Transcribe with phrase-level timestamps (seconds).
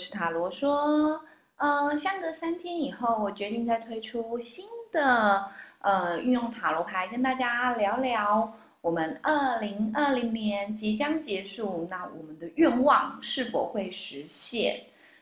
[0.00, 1.20] 是塔罗说，
[1.56, 5.44] 呃，相隔三天以后，我决定再推出新的
[5.82, 14.80] 呃运用塔罗牌，跟大家聊聊我们二零二零年即将结束，那我们的愿望是否会实现？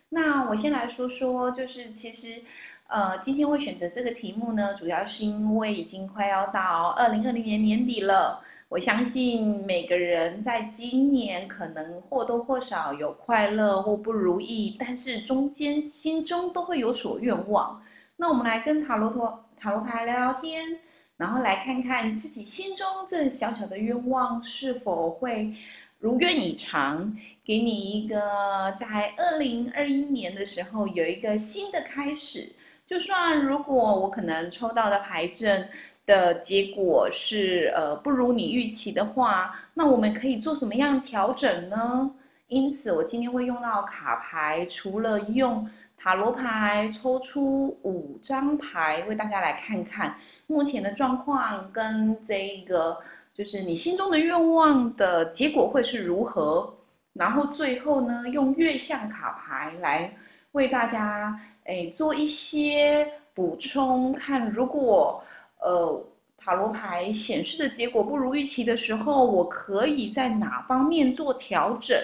[0.08, 2.40] 那我先来说说，就是其实，
[2.86, 8.45] 呃，今天会选择这个题目呢，主要是因为已经快要到二零二零年年底了。
[8.68, 17.82] 我相信每个人在今年可能或多或少有快乐或不如意，但是中间心中都会有所愿望。
[18.17, 20.81] 那我们来跟塔罗托塔罗牌聊聊天，
[21.17, 25.54] 然后来看看自己心中这小小的愿望是否会
[25.98, 32.53] 如愿以偿，给你一个在二零二一年的时候有一个新的开始。
[32.87, 35.70] 就算如果我可能抽到的牌阵。
[36.08, 42.11] 的结果是，呃，不如你预期的话，那我们可以做什么样调整呢？
[42.48, 50.14] 因此，我今天会用到卡牌，除了用塔罗牌抽出五张牌，为大家来看看
[50.47, 52.97] 目前的状况跟这个
[53.34, 56.73] 就是你心中的愿望的结果会是如何。
[57.12, 60.11] 然后最后呢，用月相卡牌来
[60.53, 65.23] 为大家诶做一些补充，看如果。
[65.61, 66.05] 呃，
[66.37, 71.97] 塔罗牌显示的结果不如预期的时候，我可以在哪方面做调整？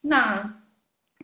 [0.00, 0.62] 那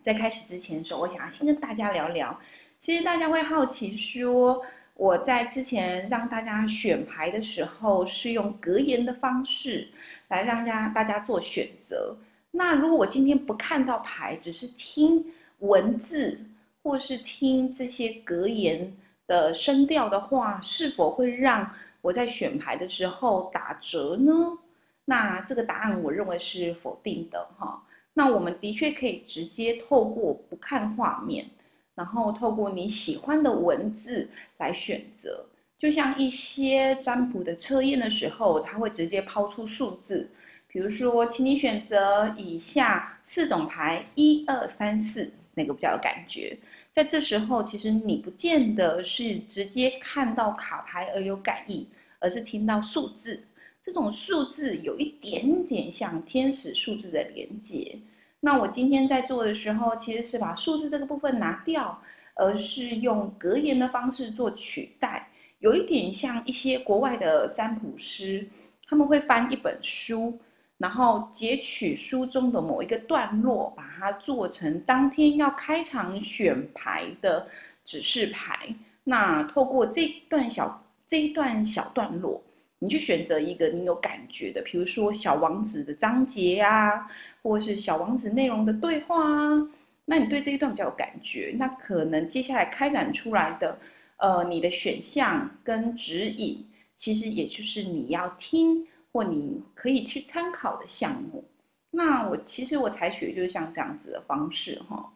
[0.02, 2.36] 在开始之前的时候，我想要先跟大家聊聊。
[2.80, 4.60] 其实大家会好奇说，
[4.94, 9.88] 我在之前让大家选牌的时候，是用格言的方式
[10.28, 12.16] 来让大家大家做选择。
[12.50, 15.24] 那如果我今天不看到牌，只是听
[15.60, 16.40] 文字，
[16.83, 18.92] 或是听这些格言。
[19.26, 21.70] 的声调的话，是否会让
[22.00, 24.58] 我在选牌的时候打折呢？
[25.04, 27.82] 那这个答案我认为是否定的哈。
[28.14, 31.46] 那我们的确可以直接透过不看画面，
[31.94, 34.28] 然后透过你喜欢的文字
[34.58, 35.44] 来选择。
[35.78, 40.30] 就像一些占卜的测验的时候，它会直接抛出数字，
[40.68, 46.56] 比如说，请你选择以下四种牌，一二三四，哪个比较有感觉？
[46.92, 51.86] 在这时候，其实你不见得是直接看到卡牌而有感应，
[52.19, 53.42] 而是听到数字。
[53.83, 57.98] 这种数字有一点点像天使数字的连接。
[58.41, 61.98] 那我今天在做的时候，其实是把数字这个部分拿掉，
[62.35, 65.27] 而是用格言的方式做取代，
[65.61, 68.47] 有一点像一些国外的占卜师，
[68.86, 70.39] 他们会翻一本书。
[70.82, 77.46] 然后截取书中的某一个段落，把它做成当天要开场选牌的
[77.84, 78.68] 指示牌。
[79.04, 82.42] 那透过这段小这一段小段落，
[82.80, 87.08] 你去选择一个你有感觉的，比如说《小王子》的章节啊，
[87.44, 89.68] 或是《小王子》内容的对话啊。
[90.04, 93.78] 那你对这一段比较有感觉，那可能接下来开展出来的，
[94.16, 96.66] 呃，你的选项跟指引，
[96.96, 98.84] 其实也就是你要听。
[99.12, 101.45] 或你可以去参考的项目，
[101.90, 105.12] 那我其实我采取的就是像这样子的方式哈。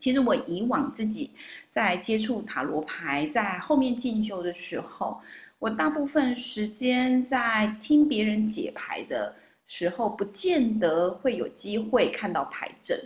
[0.00, 1.30] 其实我以往自己
[1.70, 5.20] 在接触塔罗牌，在后面进修的时候，
[5.58, 9.34] 我大部分时间在听别人解牌的
[9.66, 12.96] 时候，不见得会有机会看到牌阵，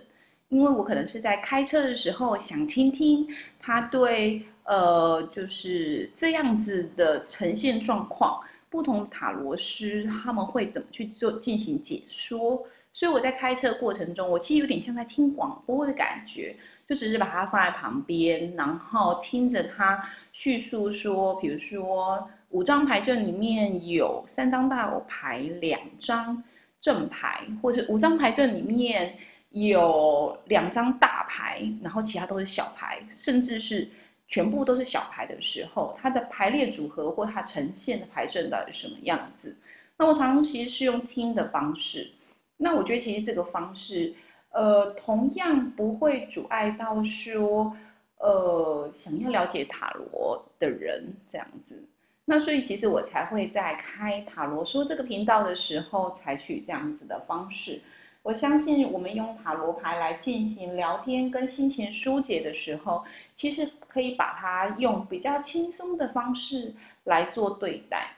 [0.49, 3.27] 因为我可能是在开车的时候想听听
[3.59, 8.43] 他对呃就是这样子的呈现状况。
[8.73, 12.67] 不同塔罗师他们会怎么去做进行解说？
[12.95, 16.57] 所以我在开车过程中，我其实有点像在听广播的感觉，
[16.89, 20.03] 就只是把它放在旁边，然后听着他
[20.33, 26.43] 叙述说，比如说五张牌阵里面有三张大牌，两张
[26.81, 29.15] 正牌，或者五张牌阵里面
[29.51, 33.87] 有两张大牌，然后其他都是小牌，甚至是。
[34.33, 39.55] 全部都是小牌的时候，它的排列组合或它呈现的牌阵到底什么样子？
[39.99, 42.11] 那我常常其实是用听的方式。
[42.57, 44.15] 那我觉得其实这个方式，
[44.53, 47.77] 呃，同样不会阻碍到说，
[48.17, 51.85] 呃，想要了解塔罗的人这样子。
[52.25, 57.83] 那所以其实我才会在开塔罗说这个频道的时候采取这样子的方式。
[58.23, 63.03] 我相信我们用塔罗牌来进行聊天跟心情疏解的时候，
[63.37, 66.75] 其实可以把它用比较轻松的方式
[67.05, 68.13] 来做对待。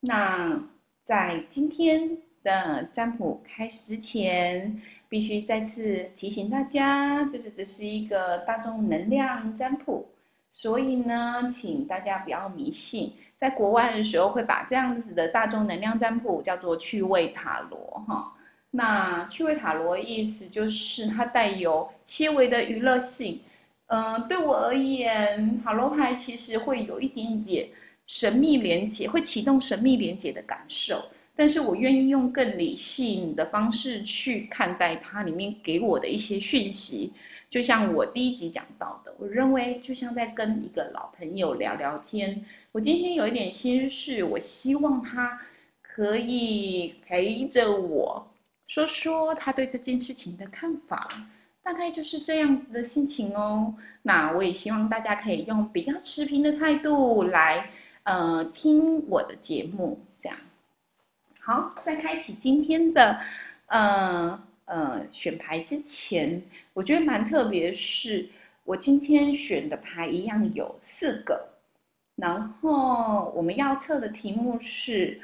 [0.00, 0.60] 那
[1.04, 10.06] 在今天的占卜开始之前，必须再次提醒大家，就是这是一个大众能量占卜，
[10.52, 13.14] 所以呢，请大家不要迷信。
[13.36, 18.34] 在国外的时候会把这样子的大众能量占卜叫做趣味塔罗，哈。
[18.70, 23.40] 那趣味塔罗意思就是它带有些微的娱乐性。
[23.88, 27.68] 嗯，对我而言，塔罗牌其实会有一点点
[28.06, 31.02] 神秘连接，会启动神秘连接的感受。
[31.34, 37.12] 但是我愿意用更理性的方式去看待它里面给我的一些讯息。
[37.48, 42.44] 就像我第一集讲到的，我认为就像在跟一个老朋友聊聊天。
[42.72, 45.40] 我今天有一点心事，我希望他
[45.80, 48.28] 可以陪着我
[48.66, 51.08] 说说他对这件事情的看法。
[51.68, 53.74] 大概就是这样子的心情哦。
[54.00, 57.68] 那我也希望大家可以用比较持平的态度来，
[58.04, 60.00] 呃，听我的节目。
[60.18, 60.38] 这样，
[61.38, 63.20] 好，在开启今天的，
[63.66, 66.42] 呃呃选牌之前，
[66.72, 68.26] 我觉得蛮特别，是
[68.64, 71.46] 我今天选的牌一样有四个，
[72.16, 75.20] 然后我们要测的题目是：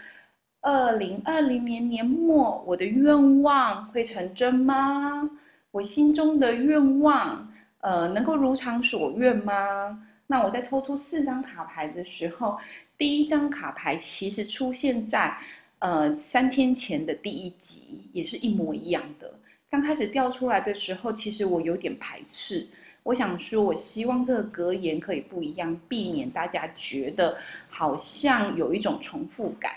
[0.60, 5.30] 二零二零年年末，我的愿望会成真吗？
[5.74, 10.06] 我心中的愿望，呃，能够如偿所愿吗？
[10.28, 12.56] 那我在抽出四张卡牌的时候，
[12.96, 15.36] 第一张卡牌其实出现在
[15.80, 19.34] 呃三天前的第一集，也是一模一样的。
[19.68, 22.68] 刚开始掉出来的时候，其实我有点排斥。
[23.02, 27.36] 我想说，我希望这个格言可以不一样，避免大家觉得
[27.68, 29.72] 好像有一种重复感。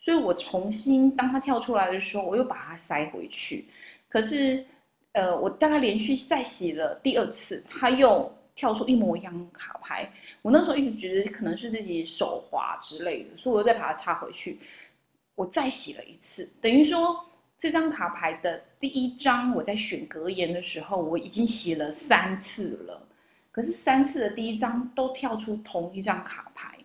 [0.00, 3.66] 所以我重新当它跳出来的时候，我又把它塞回去。
[4.08, 4.64] 可是。
[5.12, 10.10] 呃，我大概连续再洗了第二次，它又跳出一模一样卡牌。
[10.40, 14.58] 我那时候一直觉得可能是自己手滑之类的，所以我又再把它插回去。
[15.34, 17.14] 我再洗了一次，等于说
[17.58, 23.06] 这张卡牌的第一张，我在选格言的时候，我已经洗了三次了。
[23.50, 26.78] 可是三次的第一张都跳出同一张卡牌，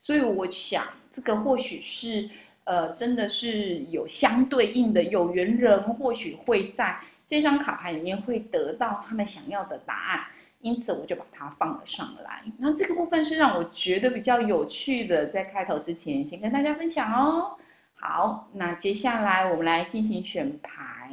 [0.00, 2.28] 所以我想这个或许是
[2.64, 6.98] 呃，真的是有相对应的有缘人，或许会在。
[7.26, 10.24] 这张卡牌里面会得到他们想要的答案，
[10.60, 12.42] 因此我就把它放了上来。
[12.58, 17.56] 那这个部分是让我觉得比较有趣的，在开头之前先跟大家分享哦。
[17.94, 21.10] 好，那接下来我们来进行选牌，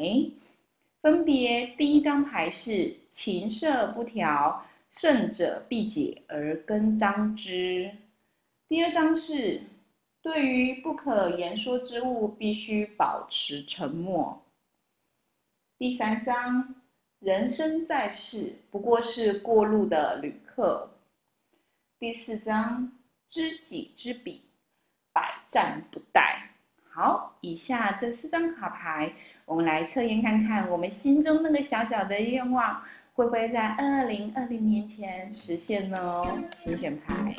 [1.01, 7.89] 分别第一张牌是琴瑟不调，胜者必解而根张之；
[8.67, 9.61] 第二张是
[10.21, 14.43] 对于不可言说之物，必须保持沉默。
[15.81, 16.75] 第三章，
[17.21, 20.91] 人生在世不过是过路的旅客。
[21.97, 22.91] 第四章，
[23.27, 24.43] 知己知彼，
[25.11, 26.21] 百战不殆。
[26.93, 29.11] 好，以下这四张卡牌，
[29.43, 32.83] 我们来测验看看，我们心中那个小小的愿望，
[33.13, 36.23] 会不会在二零二零年前实现呢？
[36.63, 37.35] 请选牌。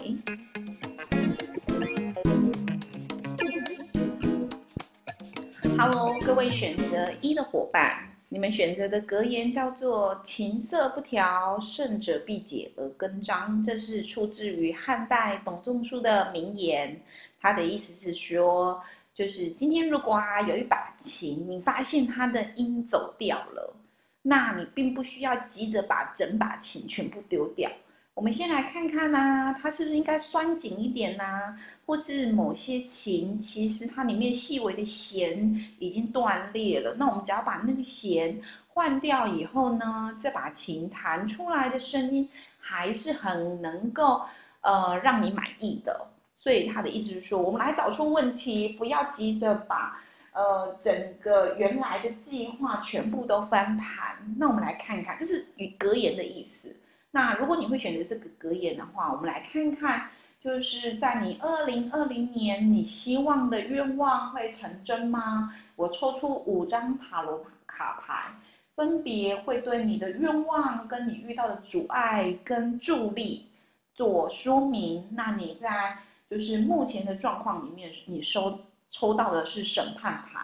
[5.78, 8.11] Hello，各位选择一的伙伴。
[8.32, 16.98] 你们选择的格言叫做“琴瑟不调，胜者必解而更张”，这是出自于汉代董仲舒的名言。
[17.38, 18.82] 他的意思是说，
[19.14, 23.76] 就是今天如果啊有一把琴，你发现它的音走掉了，
[24.22, 27.70] 那你并不需要急着把整把琴全部丢掉。
[28.14, 31.54] 我们先来看看呐，它是不是应该拴紧一点呐？
[31.92, 36.94] 或是某些琴，其实它里面细微的弦已经断裂了。
[36.94, 42.26] 那我们只要把那个弦换掉以后呢，这把琴弹出来的声音
[42.58, 44.22] 还是很能够
[44.62, 46.08] 呃让你满意的。
[46.38, 54.16] 所以他的意思是说，我们来找出问题，不要急着把呃整个原来的计划全部都翻盘。
[54.38, 56.74] 那我们来看看，这是与格言的意思。
[57.10, 60.08] 那如果你会选择这个格言的话，我们来看看，
[60.42, 65.54] 就是在你二零二零年，你希望的愿望会成真吗？
[65.76, 68.34] 我抽出五张塔罗卡牌，
[68.74, 73.46] 分别会对你的愿望跟你遇到的阻碍跟助力
[73.94, 75.06] 做说明。
[75.12, 75.96] 那你在
[76.28, 78.58] 就是目前的状况里面，你收
[78.90, 80.42] 抽到的是审判牌，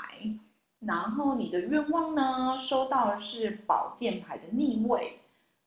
[0.78, 5.18] 然后你的愿望呢，收到的是宝剑牌的逆位。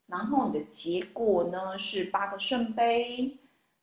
[0.07, 3.37] 然后你的结果呢是八个圣杯，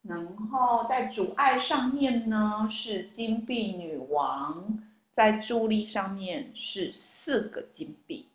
[0.08, 4.64] 然后在阻碍上面呢是金币女王，
[5.12, 8.26] 在助力上面是四个金币，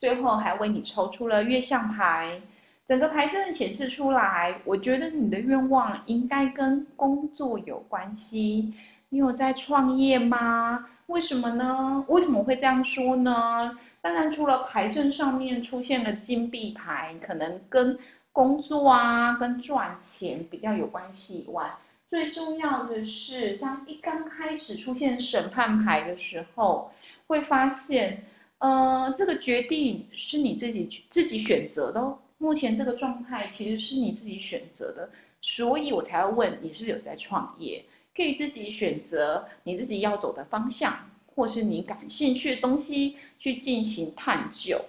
[0.00, 2.40] 最后还为你抽出了月相牌。
[2.86, 8.74] 整个牌阵显示出来，我觉得你的愿望应该跟工作有关系。
[9.08, 10.86] 你有在创业吗？
[11.06, 12.04] 为什么呢？
[12.08, 13.78] 为什么会这样说呢？
[14.02, 17.98] 当然，除了牌阵上面出现了金币牌，可能跟
[18.34, 21.72] 工作啊、跟赚钱比较有关系以外，
[22.10, 26.90] 最重要的是，当一刚开始出现审判牌的时候，
[27.28, 28.24] 会发现，
[28.58, 32.18] 呃，这个决定是你自己自己选择的哦。
[32.38, 35.08] 目前这个状态其实是你自己选择的，
[35.40, 37.84] 所以我才要问你是有在创业，
[38.16, 40.98] 可以自己选择你自己要走的方向，
[41.36, 44.84] 或是你感兴趣的东西去进行探究。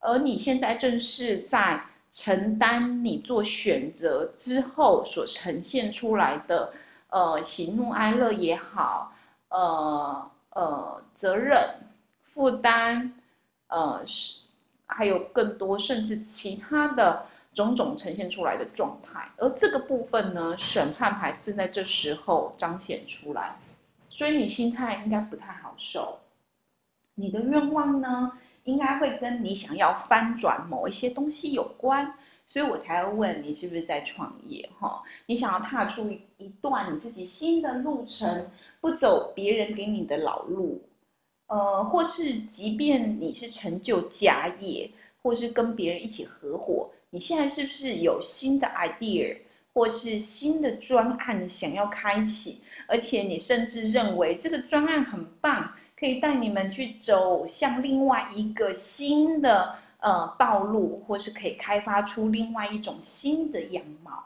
[0.00, 1.82] 而你现在正是在
[2.12, 6.72] 承担你做选择之后所呈现出来的，
[7.08, 9.12] 呃，喜怒哀乐也好，
[9.48, 11.80] 呃呃，责任
[12.22, 13.12] 负担，
[13.66, 14.42] 呃是。
[14.94, 23.56] 还有更多，甚至其他的种种呈现出来的状态，而这个部分呢，审判牌正在这时候彰显出来，
[24.10, 26.18] 所以你心态应该不太好受。
[27.14, 28.32] 你的愿望呢，
[28.64, 32.14] 应该会跟你想要翻转某一些东西有关，
[32.48, 35.02] 所以我才要问你是不是在创业哈？
[35.26, 38.48] 你想要踏出一段你自己新的路程，
[38.80, 40.82] 不走别人给你的老路。
[41.48, 44.90] 呃，或是即便你是成就家业，
[45.22, 49.36] 或是跟别人一起合伙，你现在是不是有新的 idea，
[49.74, 52.62] 或是新的专案想要开启？
[52.86, 64.24] 而且你甚至认为这个专案很棒，可以带你们去走向另外一个新的呃道路，或是可以开发出另外一种新的样貌。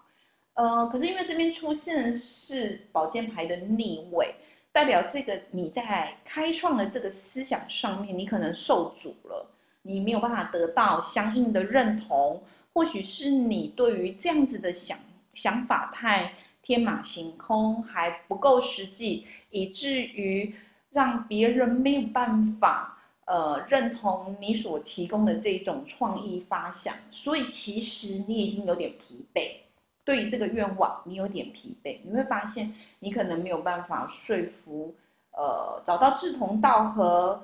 [0.54, 4.34] 呃，可是因为这边出现的是宝剑牌的逆位。
[4.72, 9.46] 代表这个你在开创的这个思想上面，你可能受阻了，
[9.82, 12.42] 你没有办法得到相应的认同，
[12.72, 14.98] 或许是你对于这样子的想
[15.34, 20.54] 想法太天马行空，还不够实际，以至于
[20.96, 29.58] 让别人没有办法呃认同你所提供的这种创意发想，所以其实你已经有点疲惫。
[30.06, 34.94] 对于这个愿望，你有点疲惫，你会发现你可能没有办法说服，
[35.32, 37.42] 呃，找到志同道合，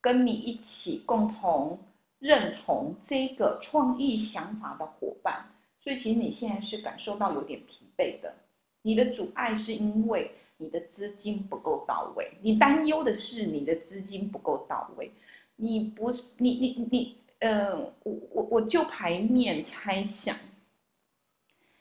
[0.00, 1.76] 跟你一起共同
[2.20, 5.44] 认同这个创意想法的伙伴。
[5.80, 8.32] 所以其实你现在是感受到有点疲惫的。
[8.82, 10.30] 你的阻碍是因为
[10.62, 15.10] 你的资金不够到位，你担忧的是你的资金不够到位。
[15.56, 20.36] 你不，你你你，呃，我我我就牌面猜想。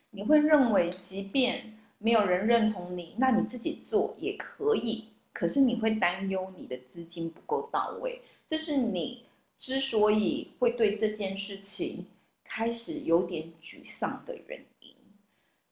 [0.10, 5.06] 你会认为，即便没有人认同你，那你自己做也可以。
[5.32, 9.24] 可是你会担忧你的资金不够到位，这是你
[9.58, 12.06] 之所以会对这件事情
[12.44, 14.94] 开始有点沮丧的原因。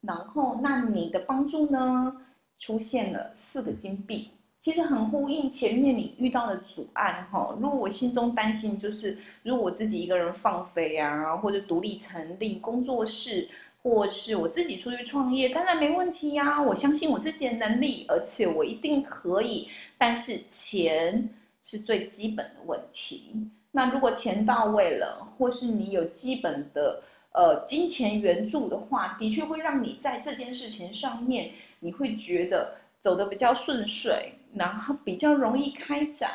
[0.00, 2.26] 然后，那你的帮助呢？
[2.60, 4.28] 出现了四个金币，
[4.60, 7.56] 其实很呼应前面你遇到的阻碍哈。
[7.60, 13.48] 如果我心中担心，就是如果我自己一个人放飞啊，或者独立成立工作室。
[13.82, 16.60] 或是我自己出去创业，当然没问题呀。
[16.60, 19.68] 我相信我自己的能力，而且我一定可以。
[19.96, 21.26] 但是钱
[21.62, 23.34] 是最基本的问题。
[23.70, 27.02] 那如果钱到位了，或是你有基本的
[27.32, 31.50] 呃金钱援助的话，的确会让你在这件事情上面，
[31.80, 36.30] 你会觉得走得比较顺遂，然后比较容易开展。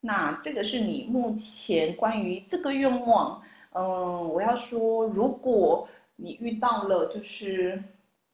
[0.00, 3.40] 那这个是你目前关于这个愿望，
[3.72, 5.88] 嗯，我要说，如果。
[6.20, 7.80] 你遇到了就是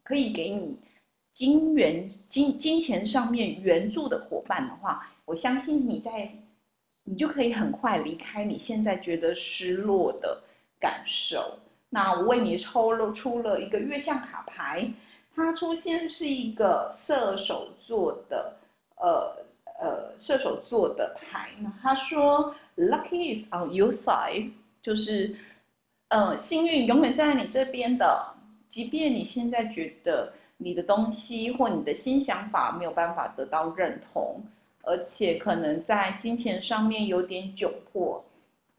[0.04, 0.74] 可以给你
[1.34, 6.32] 金元金金钱上面援助的伙伴的话，我相信你在
[7.02, 10.42] 你就可以很快离开你现在觉得失落的
[10.80, 11.58] 感受。
[11.90, 14.90] 那我为你抽了出了一个月相卡牌，
[15.34, 18.56] 它出现是一个射手座的
[18.96, 19.36] 呃
[19.80, 21.50] 呃射手座的牌。
[21.60, 24.50] 那他说，Lucky is on your side，
[24.82, 25.34] 就是。
[26.08, 28.34] 嗯，幸运永远在你这边的，
[28.68, 34.40] 即便你现在觉得你的东西或你的新想法没有办法得到认同，
[34.82, 38.24] 而且可能在金钱上面有点窘迫，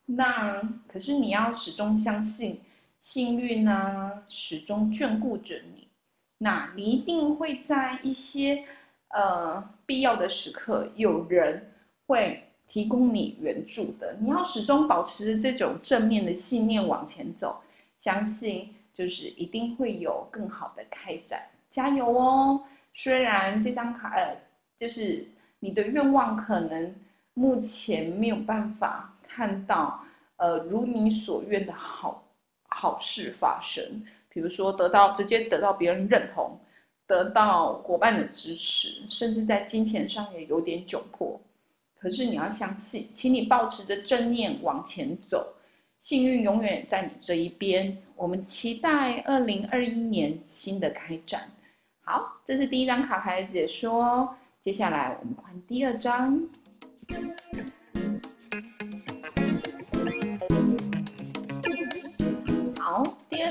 [0.05, 2.61] 那可是你要始终相信
[3.01, 5.74] 幸运呢，始终眷顾着你，
[6.45, 8.63] 那你一定会在一些
[9.09, 11.73] 呃必要的时刻，有人
[12.05, 12.41] 会。
[12.67, 17.61] 提供你援助的，你要始终保持这种正面的信念往前走，
[17.99, 22.59] 相信就是一定会有更好的开展，加油哦！
[22.93, 24.35] 虽然这张卡呃，
[24.75, 25.25] 就是
[25.59, 26.93] 你的愿望可能
[27.33, 30.03] 目前没有办法看到
[30.35, 32.27] 呃如你所愿的好
[32.67, 34.03] 好事发生，
[34.35, 36.59] 比如说得到直接得到别人认同，
[37.07, 41.39] 得到伙伴的支持，甚至在金钱上也有点窘迫。
[41.97, 45.53] 可是你要相信，请你保持着正念往前走，
[46.01, 47.97] 幸运永远在你这一边。
[48.17, 51.49] 我们期待二零二一年新的开展。
[52.03, 56.45] 好，这是第一张卡牌的解说，接下来我们换第二张。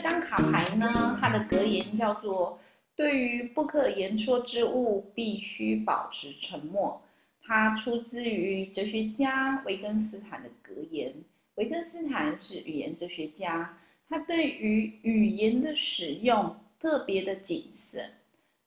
[0.04, 2.58] 张卡牌呢，它的格言叫做
[2.94, 7.00] “对于不可言说之物，必须保持沉默”。
[7.40, 11.10] 它出自于哲学家维根斯坦的格言。
[11.54, 18.04] 维根斯坦是语言哲学家，他对于语言的使用特别的谨慎。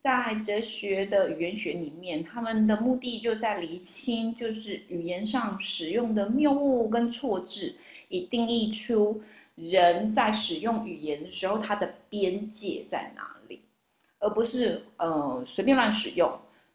[0.00, 7.76] 在哲学的语言学里面，他们的目的就在厘清，就是语言上使用的谬误跟错字，
[8.08, 9.22] 以定义出
[9.58, 13.60] 人在使用语言的时候，它的边界在哪里，
[14.18, 16.30] 而不是呃随便乱使用，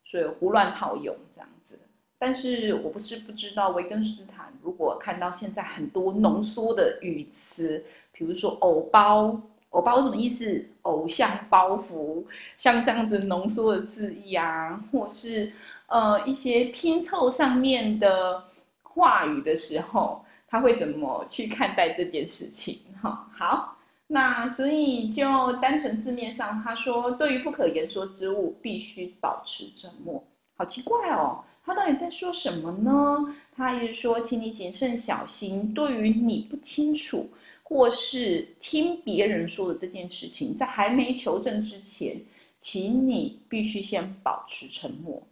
[0.06, 1.80] 所以胡乱套用这样子。
[2.20, 9.40] 但是我不是不知道，维根斯坦如果看到现在很多浓缩的语词，比如说偶包。
[9.74, 10.63] 偶包什么意思？
[10.84, 12.24] 偶像包袱，
[12.60, 15.52] 像这样子浓缩的字义啊，或是
[15.88, 18.44] 呃一些拼凑上面的
[18.84, 20.24] 话语的时候，
[20.54, 22.78] 他会怎么去看待这件事情？
[23.02, 30.24] 哈，好，那所以就单纯字面上，他说对于不可言说之物，必须保持沉默。
[30.56, 33.36] 好奇怪哦，他到底在说什么呢？
[33.56, 37.28] 他也是说，请你谨慎小心，对于你不清楚。
[37.66, 42.22] 或是听别人说的这件事情，在还没求证之前，
[42.60, 45.26] 请你必须先保持沉默。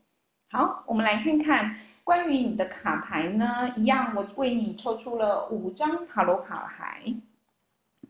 [0.49, 1.75] 好，我们来看看
[2.11, 7.01] 关于你的卡牌呢，一样，我为你抽出了五张塔罗卡牌，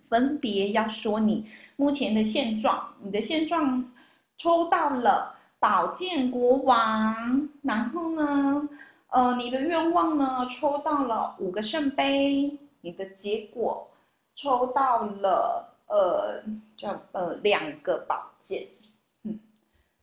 [0.09, 2.95] 分别要说你目前的现状。
[3.03, 3.93] 你的现状
[4.39, 8.67] 抽到了宝剑国王，然后呢，
[9.11, 13.87] 呃，你的愿望呢，抽到了五个圣杯，你的结果。
[14.35, 16.41] 抽到了呃，
[16.75, 18.63] 叫呃两个宝剑，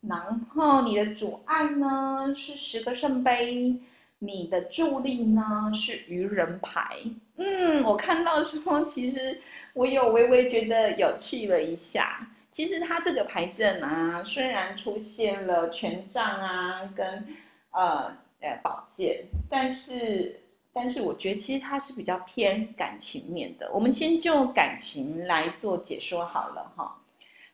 [0.00, 3.76] 然后你的主爱呢是十个圣杯，
[4.18, 6.98] 你的助力呢是愚人牌，
[7.36, 9.40] 嗯，我看到的时候，其实
[9.72, 12.28] 我有微微觉得有趣了一下。
[12.52, 17.26] 其实它这个牌阵啊，虽然出现了权杖啊跟
[17.70, 20.40] 呃呃宝剑，但是。
[20.70, 26.96] 但是我觉得其实它是比较偏感情面的，我们先就感情来做解说好了哈。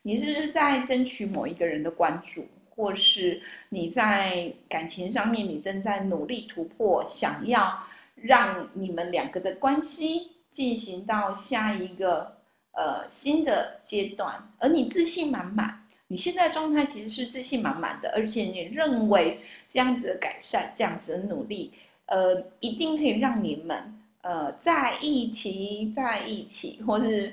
[0.06, 3.40] 你是在争取某一个人的关注，或是
[3.70, 7.82] 你在感情上面你正在努力突破，想要
[8.14, 12.36] 让你们两个的关系进行到下一个
[12.72, 19.40] 呃新的阶段，而你自信满满，你现在状态其实是自信满满的，而且你认为
[19.72, 21.72] 这样子的改善，这样子的努力。
[22.06, 23.82] 呃，一定可以让你们
[24.20, 27.32] 呃在一起，在一起，或是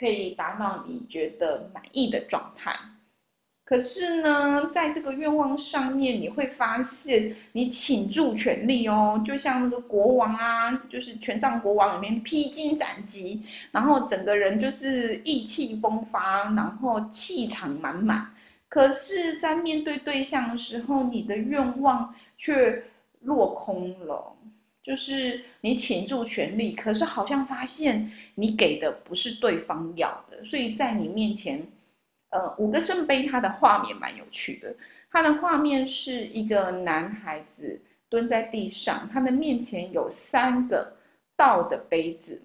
[0.00, 2.74] 可以达到你觉得满意的状态。
[3.64, 18.26] 可是呢，在这个愿望上面，你会发现你倾注全力哦，就像那个国王啊，就是权杖国王里面披荆斩棘，然后整个人就是意气风发，然后气场满满。
[18.68, 22.82] 可是，在面对对象的时候，你的愿望却。
[23.24, 24.34] 落空了，
[24.90, 31.64] 就是你倾注全力，可是好像发现你给的不是对方要的，所以在你面前，
[32.30, 34.74] 呃，五个圣杯，它的画面蛮有趣的。
[35.08, 40.92] 它的画面是一个男孩子蹲在地上，他的面前有三个
[41.36, 42.42] 倒的杯子，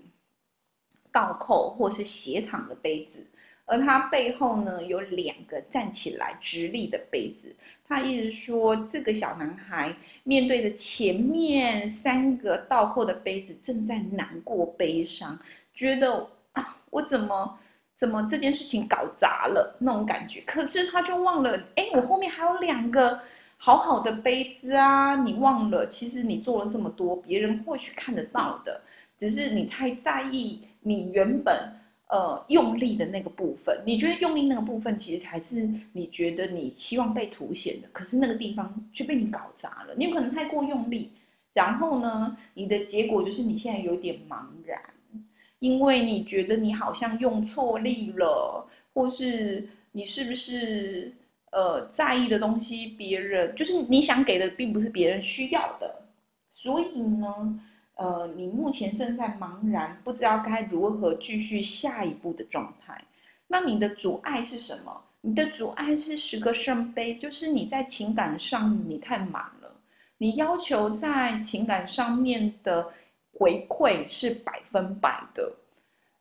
[1.11, 3.25] 倒扣或是斜躺的杯子，
[3.65, 7.55] 而他背后呢有两个站起来直立的杯子。
[7.87, 15.37] 他一直说，这个小男孩面对着前面三个倒扣的杯子，正在难过、悲伤，
[15.71, 17.59] 觉得啊，我怎么
[17.95, 20.41] 怎么这件事情搞砸了那种感觉。
[20.47, 23.19] 可是他就忘了，哎，我后面还有两个
[23.57, 25.15] 好好的杯子啊！
[25.17, 28.81] 你忘了，其实你做了这么多，别人或许看得到的，
[29.19, 31.55] 只是你太在意你原本。
[32.15, 39.93] 呃，用力的那个部分，你觉得用力那个部分其实才是你觉得你希望被凸显的，可是那个地方却被你搞砸了。
[39.97, 41.11] 你有可能太过用力，
[41.53, 44.79] 然后呢，你的结果就是你现在有点茫然，
[45.59, 51.11] 因为你觉得你好像用错力了，或是你是不是
[51.51, 55.93] 呃在意的东西，别人就是你想给的并不是别人需要的，
[56.53, 57.59] 所以呢。
[57.95, 63.01] 呃，你目前正在茫然，不知道该如何继续下一步的状态。
[63.47, 65.01] 那你的阻碍是什么？
[65.21, 69.73] 你的阻碍是十个圣杯，就是你在情感上你太满了，
[70.17, 72.87] 你要求在情感上面的
[73.33, 75.51] 回馈是百分百的，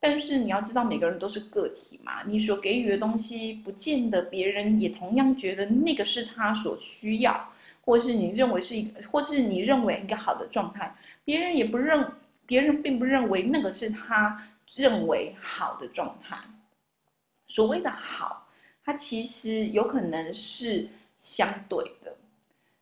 [0.01, 7.53] 但是你要知道每个人都是个体嘛，你所给予的东西不见得别人也同样觉得那个是他所需要，
[7.85, 10.95] 或是你认为是一个，或是你认为一个好的状态。
[11.25, 12.07] 别人也不认，
[12.47, 16.37] 别人并不认为那个是他认为好的状态，
[17.47, 18.47] 所谓的好，
[18.85, 20.87] 它其实有可能是
[21.19, 22.15] 相对的。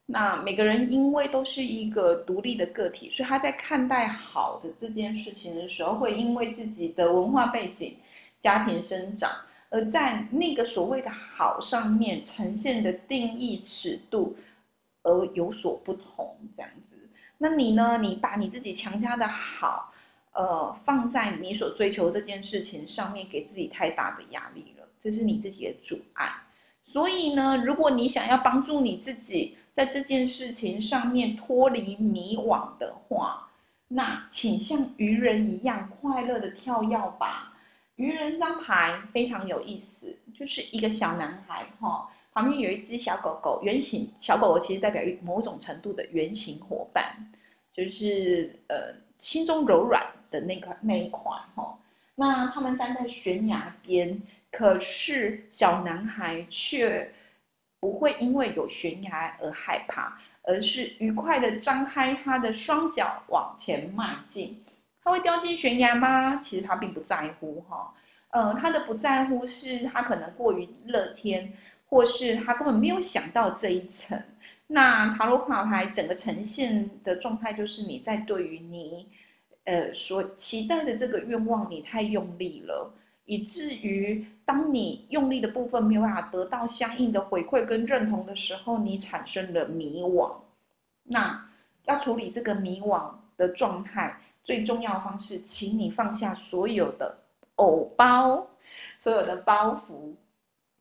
[0.05, 7.97] 那每个人因为都是一个独立的个体，所以他在看待好的这件事情的时候，会因为自己的文化背景、
[8.39, 9.31] 家庭生长，
[9.71, 14.37] 而在那个所谓的好上面呈现的定义尺度
[15.03, 16.37] 而有所不同。
[16.57, 16.92] 这样子，
[17.43, 17.99] 那你呢？
[18.01, 19.93] 你把你自己强加的好，
[20.33, 26.33] 呃，放在你所追求这件事情上面，给自己太大的压力了，这是你自己的阻碍。
[26.85, 33.49] 所以呢，如果你想要帮助你自己，在这件事情上面脱离迷惘的话，
[33.89, 37.55] 那请像愚人一样快乐的跳跃吧。
[37.97, 47.15] 愚人这张牌非常有意思，就是一个小男孩哈，旁边有一只小狗狗，圆形小狗狗其实代表某种程度的圆形伙伴，
[47.73, 51.23] 就是呃心中柔软的那块那一块
[51.55, 51.79] 哈。
[52.15, 57.13] 那他们站在悬崖边，可是小男孩却。
[57.83, 64.65] 不会因为有悬崖而害怕，而是愉快的张开他的双脚往前迈进。
[65.03, 66.37] 他会掉进悬崖吗？
[66.37, 67.93] 其实他并不在乎哈。
[68.31, 71.53] 呃，他的不在乎是他可能过于乐天，
[71.93, 74.19] 或是他根本没有想到这一层。
[74.67, 79.07] 那塔罗牌整个呈现的状态就是你在对于你，
[79.65, 82.91] 呃，所期待的这个愿望，你太用力了。
[83.27, 90.33] 以至于当你用力的部分没有办法得到相应的回馈跟认同的时候，你产生了迷惘。
[91.03, 91.47] 那
[91.85, 97.15] 要处理这个迷惘的状态，最重要的方式，请你放下所有的
[97.57, 98.49] 偶包，
[98.99, 100.15] 所有的包袱，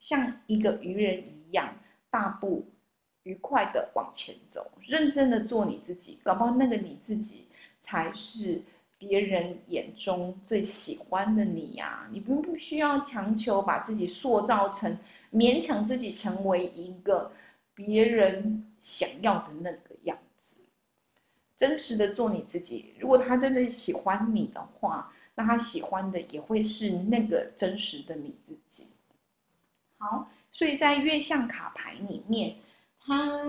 [0.02, 1.74] 像一个愚人一样，
[2.10, 2.66] 大步
[3.22, 7.46] 愉快的往前走，认真的做你自己，搞不好那个你自己
[7.80, 8.60] 才是。
[9.04, 14.96] 别人眼中最喜欢的你呀，你并不需要强求把自己塑造成，
[15.32, 17.32] 勉强自己成为一个
[17.74, 20.56] 别人想要的那个样子。
[21.56, 22.94] 真实的做你自己。
[23.00, 28.91] 如果他真的喜欢你的话，那他喜欢的也会是那个真实的你自己。
[30.02, 32.56] 好，所以在月相卡牌里面，
[33.00, 33.40] 他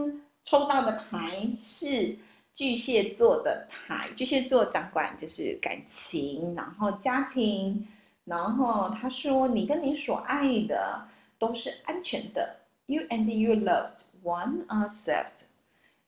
[0.44, 2.18] 抽到的牌是。
[2.56, 7.88] 巨蟹座的牌，巨蟹座掌管就是感情，然后家庭，
[8.26, 11.04] 然后他说你跟你所爱的
[11.40, 15.26] 都是安全的，you and you loved one are safe。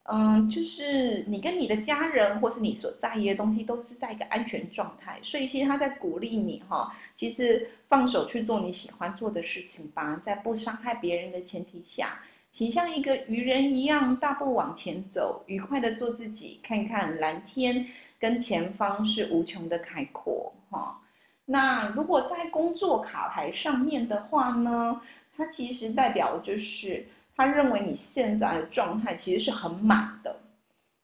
[0.08, 12.20] 嗯，就是你跟你的家人或是你所在意的东西都是在一个安全状态，所以其实他在鼓励你哈，其实放手去做你喜欢做的事情吧，在不伤害别人的前提下。
[12.52, 17.84] 请像一个愚人一样大步往前走，愉快的做自己，看看蓝天
[18.18, 20.98] 跟前方是无穷的开阔哈。
[21.44, 25.00] 那如果在工作卡牌上面的话呢，
[25.36, 30.34] 它其实代表就是他认为你现在的状态其实是很满的。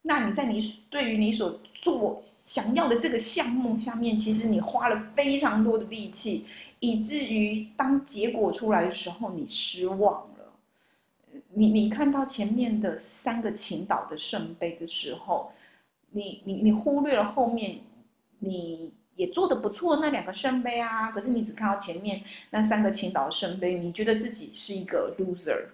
[0.01, 6.45] 那你在你对于你所做想要的这个项目下面，其实你花了非常多的力气，
[6.81, 10.53] 以至于当结果出来的时候，你失望了。
[11.55, 15.53] 你你看到前面的三个倾倒的圣杯的时候，
[16.11, 17.79] 你你你忽略了后面，
[18.40, 25.66] 你也做的不错那两个圣杯啊，可是你只看到前面那三个倾倒的圣杯，你觉得自己是一个 loser，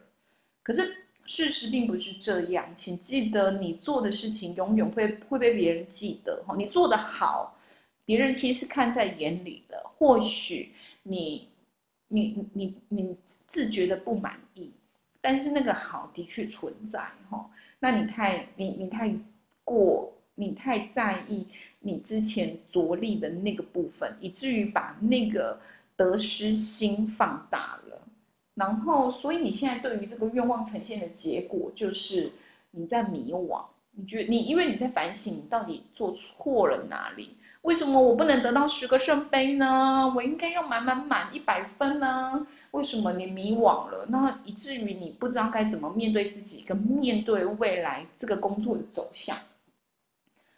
[0.69, 7.57] 可是事实并不是这样，请记得你做的事情永远会会被别人记得哈，你做的好，
[8.05, 10.71] 别人其实是看在眼里的，或许
[11.05, 11.49] 你
[12.09, 14.71] 你你你自觉的不满意。
[15.23, 17.01] 但是那个好的确存在
[17.31, 17.51] 哈，
[17.81, 19.11] 那你太你你太
[19.65, 21.47] 过你太在意
[21.81, 25.59] 你之前着力的那个部分，以至于把那个
[25.97, 28.03] 得失心放大了，
[28.59, 32.33] 然后所以你现在对于这个愿望呈现的结果就是
[32.73, 40.13] 你在迷惘，你觉得你因为你在反省你到底做错了哪里，为什么我不能得到十个圣杯呢？
[40.17, 42.47] 我应该要满满满一百分呢？
[42.73, 44.05] 为什么你迷惘了？
[44.09, 49.37] 那以至于你不知道该怎么面对自己，跟面对未来这个工作的走向。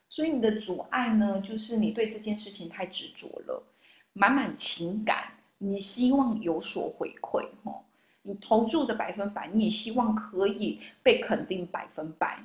[0.09, 3.63] 所以你的阻碍呢，就是你对这件事情太执着了，
[4.13, 5.25] 满满情感，
[5.59, 7.85] 你希望有所回馈，吼，
[8.23, 12.39] 你投注的百分百，你也希望可以被肯定百分百，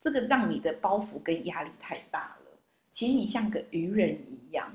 [0.00, 2.58] 这个让你的包袱跟压力太大了。
[2.90, 4.72] 其实你像个愚人一样，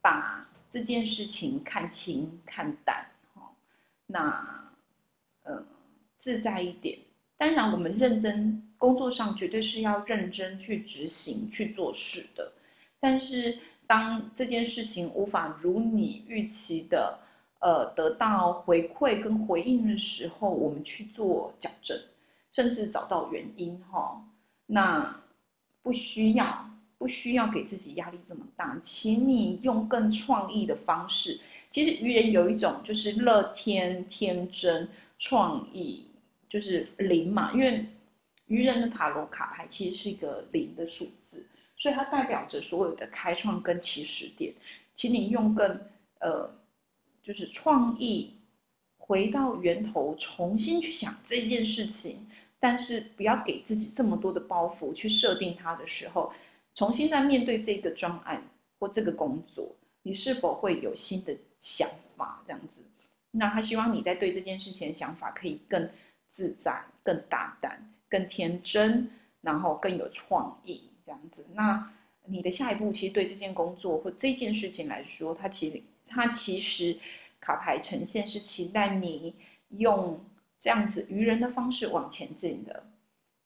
[0.00, 3.04] 把这件事情看清看淡。
[3.34, 3.50] 哈
[4.06, 4.72] 那，
[5.42, 5.64] 呃，
[6.18, 6.98] 自在一点。
[7.36, 12.52] 当然，我们认真工作上绝对是要认真去执行去做事的。
[13.00, 17.18] 但是，当这件事情无法如你预期的，
[17.60, 21.98] 呃得到回馈跟回应的时候，我们去做矫正，
[22.52, 24.22] 甚至找到原因哈。
[24.66, 25.22] 那
[25.82, 26.68] 不需要
[26.98, 31.40] 不需要给自己压力这么大，请你用更创意的方式。
[31.70, 36.10] 其实愚人有一种就是乐天、天真、创意，
[36.48, 37.86] 就是零嘛，因为
[38.46, 41.46] 愚人的塔罗卡牌其实是一个零的数字，
[41.76, 44.52] 所以它代表着所有的开创跟起始点。
[44.96, 45.80] 请你用更
[46.18, 46.50] 呃，
[47.22, 48.34] 就是创意，
[48.96, 52.26] 回到源头，重新去想这件事情，
[52.58, 56.32] 但是不要给自己这么多的包袱去设定它的时候，
[56.74, 58.42] 重新再面对这个专案
[58.78, 61.36] 或这个工作，你是否会有新的？
[61.62, 62.82] 想法这样子，
[63.32, 65.90] 那他希望你在对这件事情的想法可以更
[66.30, 69.10] 自在、更大胆、更天真，
[69.42, 71.44] 然后更有创意这样子。
[71.52, 71.92] 那
[72.24, 76.98] 你的下一步其实对这件工作或这件事情来说，它其实它其实
[77.40, 79.34] 卡牌呈现是期待你
[79.70, 80.20] 用
[80.58, 82.82] 这样子愚人的方式往前进的。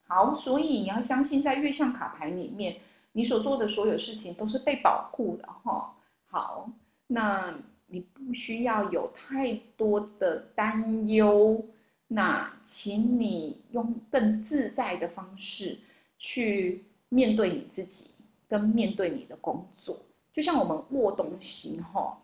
[0.09, 2.79] 好，所以你要相信，在月相卡牌里面，
[3.13, 5.95] 你所做的所有事情都是被保护的哈。
[6.25, 6.69] 好，
[7.07, 7.55] 那。
[7.87, 11.65] 你不需要有太多的担忧，
[12.09, 15.79] 那请你用更自在的方式
[16.19, 18.11] 去面对你自己，
[18.49, 20.01] 跟面对你的工作。
[20.33, 22.19] 就像我们握东西哈，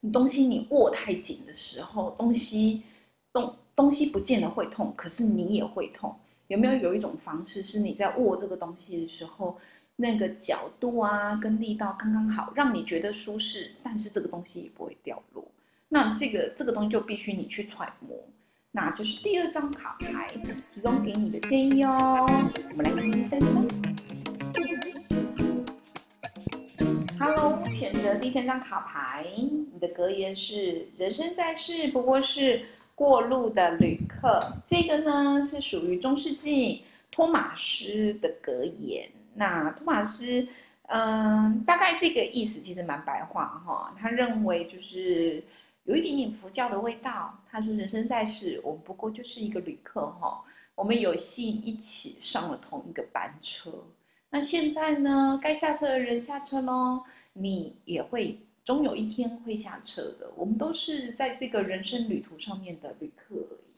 [0.00, 2.82] 你东西你握太紧的时候，东西
[3.32, 6.14] 东东西不见得会痛，可是你也会痛。
[6.46, 9.58] 有没有有一种方式，是你在握这个东西的时候？
[10.00, 15.44] 那个角度啊，跟力道刚刚好，让你觉得舒适，但是这个东西也不会掉落。
[15.88, 18.16] 那这个这个东西就必须你去揣摩。
[18.70, 20.28] 那就是第二张卡牌
[20.72, 22.24] 提供给你的建议哦。
[22.70, 24.37] 我们来看第三张。
[27.20, 29.26] Hello，选择第三张卡牌，
[29.72, 34.38] 你的格言是“人生在世不过是过路的旅客”。
[34.64, 39.10] 这个呢是属于中世纪托马斯的格言。
[39.34, 40.46] 那托马斯，
[40.86, 43.92] 嗯，大概这个意思其实蛮白话哈。
[43.98, 45.42] 他认为就是
[45.84, 47.36] 有一点点佛教的味道。
[47.50, 50.44] 他说：“人生在世，我们不过就是一个旅客哈。
[50.76, 53.72] 我们有幸一起上了同一个班车。
[54.30, 60.30] 那现在呢，该下车的人下车喽，你也会终有一天会下车的。
[60.36, 63.74] 我们都是在这个人生旅途上面的旅客而已。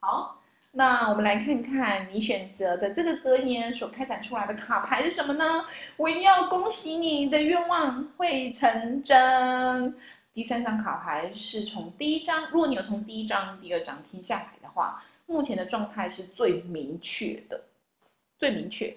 [0.00, 0.36] 好。”
[0.72, 5.64] 那我们来看看你选择的这个格言所开展出来的卡牌是什么呢？
[5.96, 9.92] 我要恭喜你的愿望会成真。
[10.32, 17.62] 第三张卡牌是从第一张，如果你有从第一张、第二张听下来的话，目前的状态是最明确的，
[18.38, 18.96] 最明确。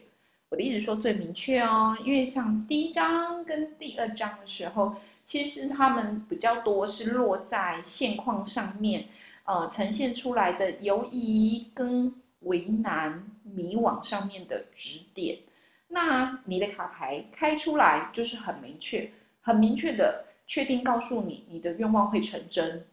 [0.54, 9.08] 我的意思说最明确哦，因为像第一张跟第二张的时候，其实他们比较多是落在现况上面。
[9.46, 15.40] 呃，呈现出来的犹疑跟为难、迷惘上面的指点，
[15.88, 19.12] 那你的卡牌开出来就是很明确、
[19.42, 22.86] 很明确的确定告诉你，你的愿望会成真。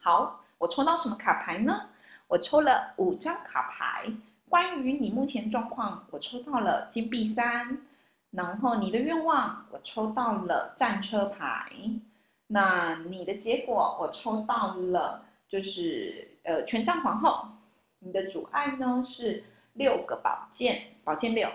[0.00, 1.86] 好，我抽到什么卡牌呢？
[2.28, 4.04] 我抽了五张卡牌，
[4.48, 7.78] 关于你目前状况，我抽到了金币三，
[8.30, 11.70] 然后你的愿望，我抽到了战车牌，
[12.46, 15.24] 那你的结果，我抽到了。
[15.50, 17.48] 就是呃，权杖皇后，
[18.00, 21.48] 你的阻碍呢是六个宝剑，宝剑六，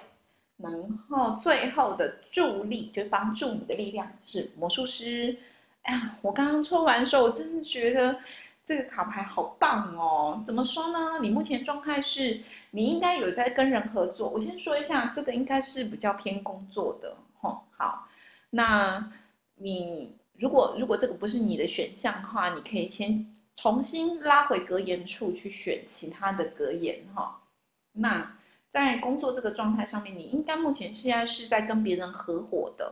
[0.57, 0.73] 然
[1.07, 5.37] 后最后的助力就是帮助你的力量是魔术师。
[5.83, 8.17] 哎呀，我刚刚抽完的时候，我真的觉得
[8.65, 10.43] 这个卡牌好棒哦。
[10.45, 11.19] 怎么说呢？
[11.21, 14.29] 你目前状态是，你应该有在跟人合作。
[14.29, 17.63] 我先说一下，这个应该是比较偏工作的，吼。
[17.77, 18.07] 好，
[18.49, 19.11] 那
[19.55, 23.25] 你如果如果这个不是你的选项的话，你可以先。
[23.55, 27.39] 重新拉回格言处去选其他的格言哈。
[27.91, 28.35] 那
[28.71, 32.91] 在工作这个状态上面，你应该目前现在是在跟别人合伙的，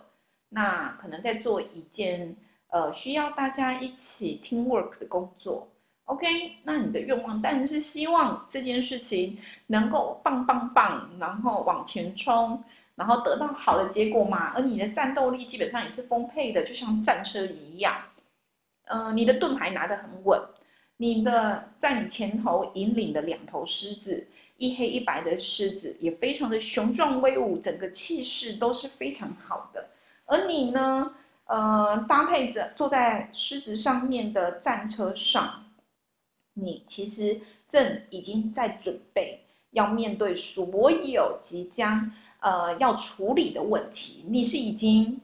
[0.50, 2.38] 那可能在做一件
[2.72, 5.70] 呃需要大家一起 team work 的工作。
[6.06, 12.62] OK，那你的愿望当然是希望这件事情能够棒棒棒，然后往前冲，
[12.96, 14.52] 然后得到好的结果嘛。
[14.54, 17.96] 而你的战斗力基本上也是丰沛的，就像战车一样。
[18.86, 20.42] 嗯，你的盾牌拿得很稳，
[20.98, 29.88] 你的在你前头引领的两头狮子，一黑一白的狮子也非常的雄壮威武，整个气势都是非常好的。
[30.26, 31.14] 而你呢，
[31.52, 35.66] 呃，搭配着坐在狮子上面的战车上，
[36.54, 42.10] 你其实正已经在准备要面对所有即将
[42.40, 45.20] 呃要处理的问题，你是已经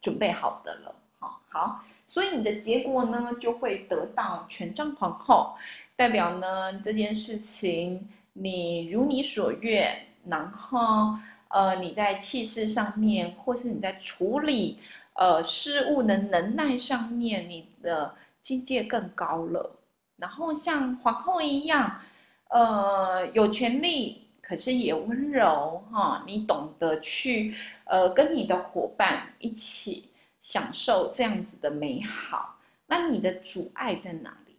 [0.00, 0.94] 准备好的了。
[1.18, 1.84] 好，好。
[2.08, 5.54] 所以你的结果呢就会得到权杖皇后，
[5.96, 11.14] 代表呢这件事情你如你所愿，然后
[11.48, 14.78] 呃你在气势上面，或是你在处理
[15.14, 19.78] 呃事物的能耐上面，你的境界更高了。
[20.16, 22.00] 然后像皇后一样，
[22.48, 30.08] 呃有权利，可是也温柔哈，你懂得去呃跟你的伙伴一起。
[30.44, 34.56] 享受这样子的美好，那你的阻碍在哪里？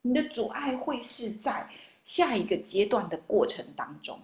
[0.00, 1.68] 你的阻碍会是在
[2.06, 4.18] 下一个阶段的过程当中，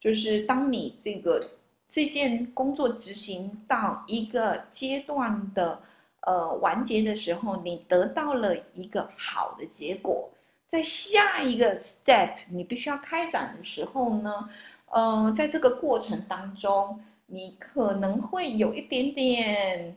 [0.00, 1.48] 就是当你这个
[1.92, 5.78] 这件工作执行到一个阶段的
[6.20, 10.30] 呃完结的时候，你得到了一个好的结果，
[10.70, 14.48] 在下一个 step 你必须要开展的时候呢，
[14.86, 19.94] 呃，在这个过程当中，你可能会有一点点。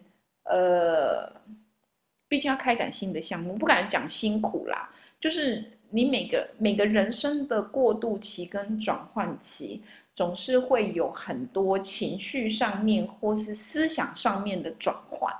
[0.48, 1.28] 呃，
[2.28, 4.88] 毕竟要开展新的项目，不敢讲辛苦啦，
[5.20, 9.82] 就是你每个每个人生的过渡期跟转换期，
[10.16, 15.34] 总是会有很多情绪上面或是思想上面的转换，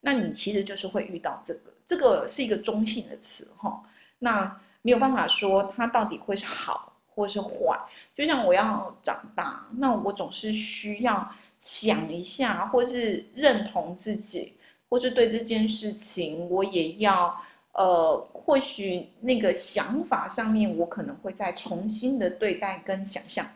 [0.00, 3.82] 那你其实就是会遇到这个，这个是一个中性的词哈，
[4.18, 7.78] 那没有办法说它到底会是好或是坏，
[8.16, 11.32] 就像我要长大，那我总是需要。
[11.62, 14.52] 想一下，或是认同自己，
[14.88, 17.40] 或是对这件事情，我也要，
[17.70, 23.46] 呃，或许那个想法上面，我可能会再重新的对待跟想象。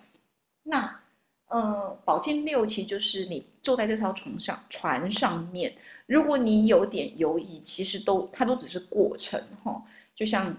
[0.69, 1.01] 那，
[1.47, 5.73] 呃，宝剑六其实就是你坐在这条船上，船上面，
[6.07, 9.81] 如果你有点犹疑，其实都它都只是过程哈，
[10.15, 10.57] 就像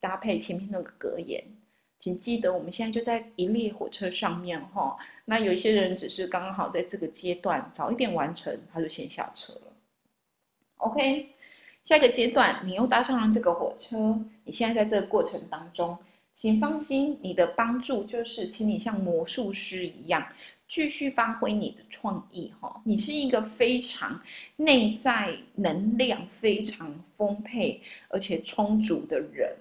[0.00, 1.44] 搭配前面那个格言。
[1.98, 4.96] 请记得，我们现在就在一列火车上面哈。
[5.24, 9.72] 那有一些人只是刚刚好在这个阶段早一点完成，他就先下车了。
[10.76, 11.30] OK，
[11.82, 15.96] 下一个阶段你又搭上了这个火车，你现在在这个过程当中，
[16.34, 20.26] 请放心，你的帮助就是请你像魔术师一样，
[20.68, 22.80] 继续发挥你的创意哈。
[22.84, 24.20] 你是一个非常
[24.56, 29.56] 内在能量非常丰沛而且充足的人。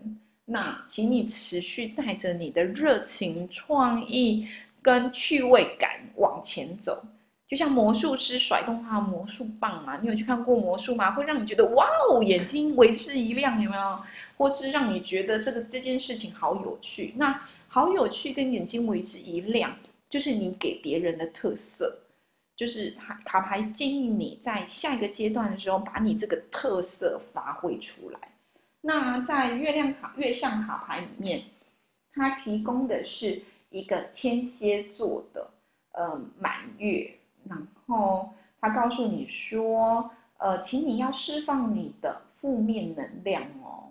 [0.46, 4.46] 那，请你持续带着你的热情、创意
[4.82, 7.02] 跟趣味感往前走，
[7.48, 9.98] 就像魔术师甩动他的魔术棒嘛。
[10.02, 11.12] 你有去看过魔术吗？
[11.12, 14.00] 会让你觉得哇哦，眼睛为之一亮，有没有？
[14.38, 17.14] 或是让你觉得这个这件事情好有趣？
[17.18, 19.76] 那好有趣跟眼睛为之一亮，
[20.10, 22.00] 就是你给别人的特色，
[22.56, 28.20] 就是卡牌建议你在下一个阶段的时候，把你这个特色发挥出来。
[28.82, 31.42] 那在月亮卡、月相卡牌里面，
[32.14, 35.50] 它提供的是一个天蝎座的
[35.94, 37.10] 呃满月，
[37.48, 43.83] 然后它告诉你说，呃，请你要释放你的负面能量哦，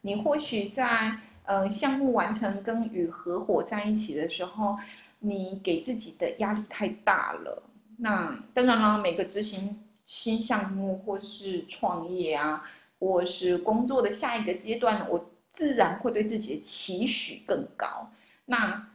[0.00, 4.76] 你或许在呃项目完成跟与合伙在一起的时候，
[5.18, 7.62] 你给自己的压力太大了。
[7.98, 12.64] 那当然了，每个执行新项目或是创业啊。
[13.00, 18.10] 或是工作的下一个阶段，我自然会对自己的期许更高。
[18.46, 18.88] 那，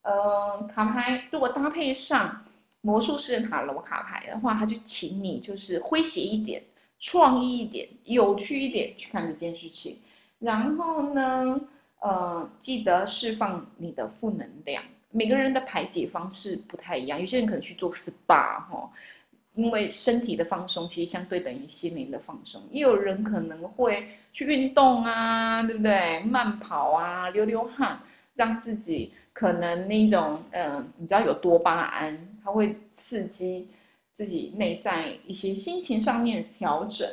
[0.00, 2.42] 呃，卡牌如果搭配上
[2.80, 6.62] 魔术师塔罗卡牌的话，他就请你就是诙谐一点、
[6.98, 9.98] 创意一点、有趣一点去看这件事情。
[10.40, 11.60] 然后呢，
[12.00, 14.82] 呃，记得释放你的负能量。
[15.12, 18.90] 每个人的排解方式不太一样，有些人可能去做 SPA 哈。
[19.56, 26.20] 因为身体的放松其实相对等于心灵的放松，也有人可能会去运动啊，对不对？
[26.20, 28.00] 慢跑啊，流流汗，
[28.34, 33.68] 让自己可能那种，嗯，你知道有多巴胺，它会刺激
[34.14, 37.06] 自己内在一些心情上面调整，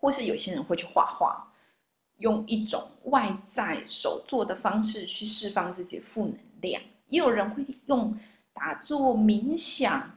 [0.00, 1.46] 或是有些人会去画画，
[2.20, 8.16] 用一种外在手做的方式去释放自己负能量，也有人会用
[8.54, 10.10] 打坐冥想。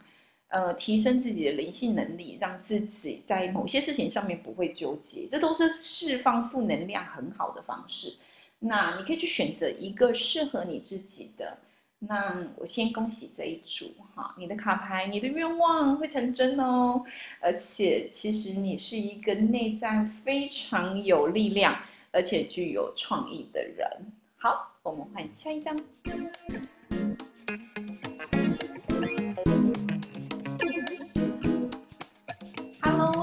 [0.50, 8.14] 呃，提升自己的灵性能力，让自己在某些事情上面不会纠结，这都是释放负能量很好的方式。
[8.60, 11.58] 那你可以去选择一个适合你自己的。
[11.98, 17.04] 那我先恭喜这一组哈，你的卡牌，你的愿望会成真哦。
[17.40, 21.76] 而且其实你是一个内在非常有力量，
[22.14, 23.86] 而且具有创意的人。
[24.38, 25.76] 好，我们换下一张。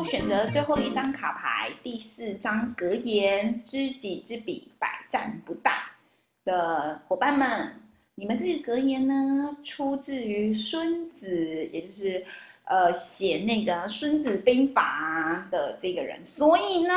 [0.07, 5.71] 选择最后一张卡牌，第四张格言：知己知彼，百战不殆。
[6.45, 7.81] 的伙伴们，
[8.17, 12.27] 你们这个格言呢，出自于孙子，也就是
[12.65, 16.27] 呃写那个《孙子兵法》的这个人。
[16.27, 16.93] 所以呢，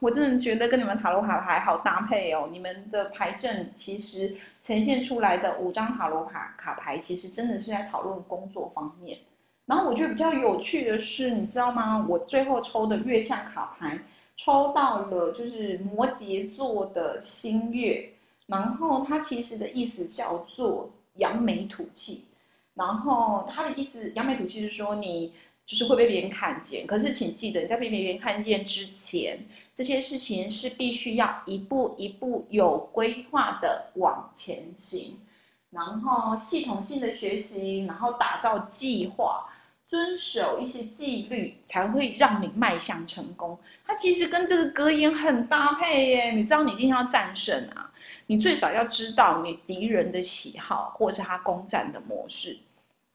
[0.00, 2.48] 我真的觉得跟你们塔罗牌还好搭配哦。
[2.52, 9.18] 你们的牌阵其实呈现出来的五张塔罗卡卡牌，其实真的是在讨论工作方面。
[9.66, 12.04] 然后我觉得比较有趣的是，你知道吗？
[12.08, 13.98] 我最后抽的月相卡牌，
[14.36, 18.10] 抽到了就是摩羯座的新月，
[18.46, 22.24] 然后它其实的意思叫做扬眉吐气。
[22.74, 25.32] 然后它的意思扬眉吐气是说你
[25.66, 29.38] 就是会被别人看见，可是请记得你在被别人看见之前，
[29.74, 35.18] 这些事情是必须要一步一步有规划的往前行，
[35.70, 39.48] 然后系统性的学习，然后打造计划。
[39.88, 43.58] 遵守一些纪律，才会让你迈向成功。
[43.84, 46.30] 它其实跟这个格言很搭配耶。
[46.30, 47.92] 你知道，你今天要战胜啊，
[48.26, 52.58] 你最少要知道你敌人的喜好，或者是他攻占的模式。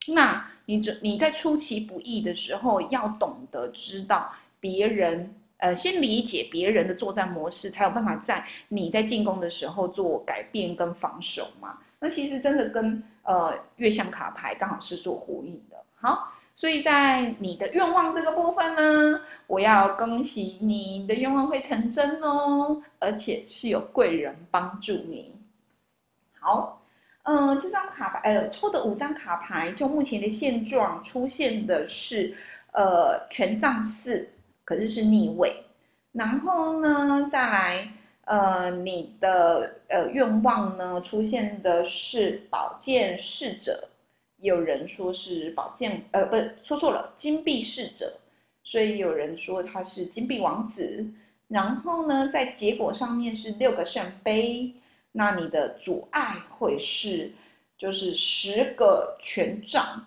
[0.06, 11.78] 那你这你在出其不意的时候，要懂得知道别人，呃，先理解别人的作战模式，才有办法在你在进攻的时候做改变跟防守嘛。
[12.00, 15.76] 那其实真的跟呃月相卡牌刚好是做呼应的。
[15.94, 16.32] 好。
[16.60, 25.32] 所以在你的愿望这个部分呢，我要恭喜你，你的愿望会成真哦，而且是有贵人帮助你。
[26.40, 26.82] 好，
[27.22, 32.36] 嗯，这张卡牌，呃，抽的五张卡牌，就目前的现状出现的是，
[32.72, 34.28] 呃，权杖四，
[34.68, 35.64] 可是是逆位。
[36.12, 37.88] 然后呢，再来，
[38.26, 43.88] 呃，你的呃愿望呢，出现的是宝剑侍者。
[44.40, 48.18] 有人说是宝剑，呃，不是说错了，金币侍者，
[48.62, 51.02] 所以有人说他是金币王子。
[51.48, 54.70] 然后呢，在结果上面是六个圣杯，
[55.12, 57.32] 那你的阻碍会是
[57.78, 60.04] 就是十个权杖。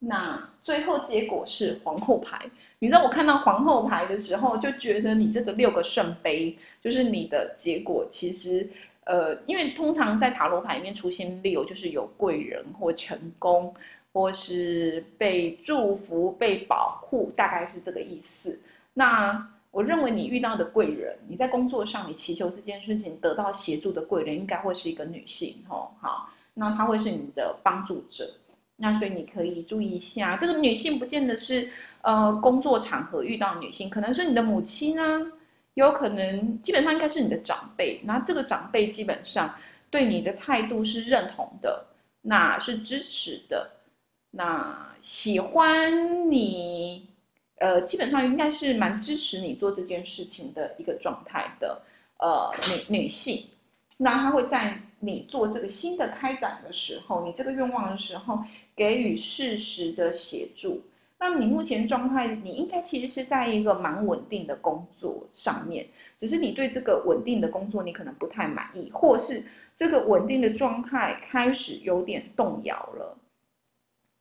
[0.00, 2.50] 那最后结果是皇后牌。
[2.80, 8.68] 你知道我看到皇后牌的时候，就觉得你这个六个圣杯就是你的结果，其实。
[9.04, 13.74] 呃，因为通常在塔罗牌里面出现六，就是有贵人或成功，
[14.12, 18.56] 或是被祝福、被保护，大概是这个意思。
[18.94, 25.90] 那我认为你遇到的贵人，你在工作上你祈求这件事情得到协助的贵人，应该会是一个女性哦。
[26.00, 28.30] 好，那她会是你的帮助者。
[28.80, 31.68] 那所以你可以注意一下，这个女性不见得是
[32.02, 35.20] 呃工作场合遇到女性，可能是你的母亲啊。
[35.74, 39.54] 有可能基本上应该是你的长辈，那这个长辈基本上
[39.88, 41.86] 对你的态度是认同的，
[42.20, 43.70] 那是支持的，
[44.32, 47.06] 那喜欢你，
[47.60, 51.80] 呃，基本上应该是蛮支持你做这件事情的一个状态的，
[52.18, 52.52] 呃，
[52.88, 53.46] 女女性，
[53.96, 58.42] 那她会在你做这个新的开展的时候，你这个愿望的时候，
[58.80, 60.80] 给予适时的协助。
[61.18, 65.86] 那你目前状态，你应该其实是在一个蛮稳定的工作上面，
[66.18, 69.44] 只是你对这个稳定的工作你可能不太满意，或是
[69.76, 73.14] 这个稳定的状态开始有点动摇了。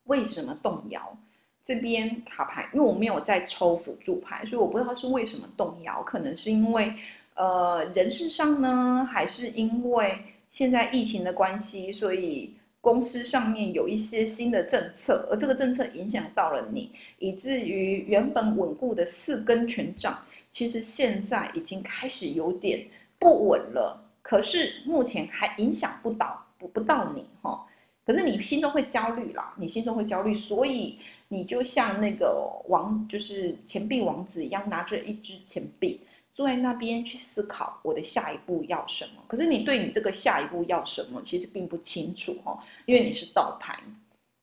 [0.08, 1.18] 为什么动摇？
[1.64, 6.94] 这边卡牌，因为我没有在抽辅助牌，所以我不知道是为什么动摇，可能是因为
[7.36, 10.20] 呃人事上呢，还是因为
[10.52, 12.54] 现在疫情的关系，所以。
[12.82, 20.18] 公司上面有一些新的政策，而这个政策影响到了你，以至于原本稳固的四根权杖，
[20.52, 22.86] 其实现在已经开始有点
[23.20, 24.06] 不稳了。
[24.22, 27.66] 可是目前还影响不到不不到你哈，
[28.06, 36.00] 可是你心中会焦虑啦，你心中会焦虑，所以你就像那个王，就是钱币王子一样，拿着一支钱币。
[36.40, 43.78] 坐在那边去思考我的下一步要什么，可是你对你这个下一步要什么其实并不清楚哈，因为你是倒牌。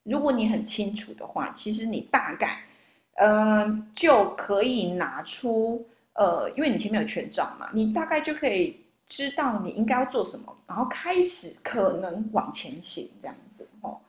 [0.03, 2.59] 如果你很清楚的话，其实你大概，
[3.15, 5.83] 嗯，就可以拿出，
[6.13, 13.99] 呃，因为你前面有权杖嘛，你大概就可以知道你应该要做什么，然后开始可能往前行这样子哈。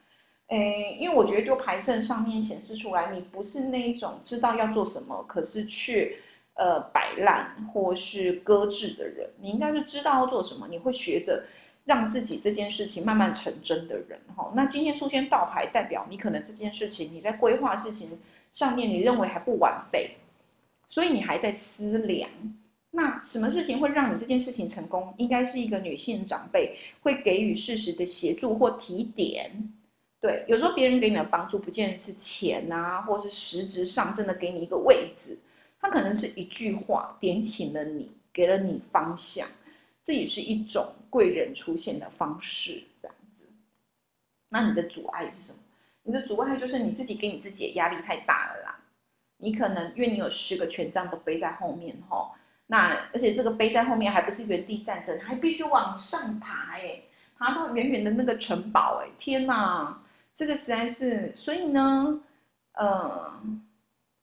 [0.49, 6.15] 诶，因为我觉得就牌阵上面显示出来，你不是那一种知道要做什么，可是却。
[6.59, 11.45] 呃，摆烂或是搁置的人，你应该是知道要做什么，你会学着
[11.85, 14.53] 让自己这件事情慢慢成真的人哈。
[14.57, 18.19] 那今天出现倒牌，代表你可能这件事情你在规划事情
[18.53, 20.17] 上面，你认为还不完备，
[20.89, 22.29] 所以你还在思量。
[22.91, 25.15] 那什么事情会让你这件事情成功？
[25.17, 29.53] 应该是一个女性长辈会给予适时的协助或提点。
[30.21, 35.39] 对，有时候别人给你的帮助，不见得是钱啊，或是实质上真的给你一个位置。
[35.81, 39.47] 他可能是一句话点醒了你，给了你方向，
[40.03, 43.47] 这也是一种贵人出现的方式，这样子。
[44.49, 45.59] 那你的阻碍是什么？
[46.03, 48.81] 你的阻碍就是你自己给你自己的压力太大了啦。
[49.37, 52.33] 你可能因为你有十个权杖都背在后面吼，
[52.67, 57.03] 那而且这个背在后面还不是原地站着，还必须往上爬哎，
[57.39, 60.03] 爬到远远的那个城堡哎，天哪，
[60.35, 62.21] 这个实在是，所以呢，
[62.73, 63.41] 呃，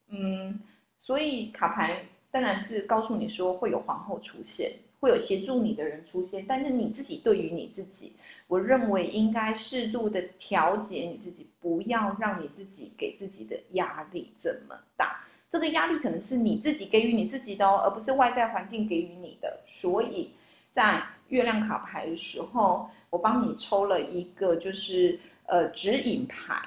[0.09, 0.59] 嗯，
[1.05, 4.71] 所以卡牌当然是告诉你说会有皇后出现。
[4.97, 8.13] 会有协助你的人出现，但是你自己对于你自己，
[8.47, 15.23] 我认为应该适度的调节你自己，不要让你自己给自己的压力这么大。
[15.51, 19.59] 这个压力可能是你自己给予你自己的哦，而不是外在环境给予你的。
[19.67, 20.31] 所以
[20.71, 26.59] 在月亮卡牌的时候，我帮你抽了一个就是呃指引牌，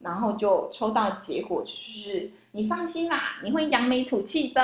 [0.00, 4.62] 然后就抽到结果就是你放心啦，你会扬眉吐气的